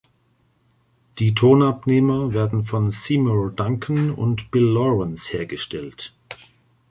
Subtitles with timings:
[1.19, 6.15] Die Tonabnehmer werden von Seymour Duncan und Bill Lawrence hergestellt.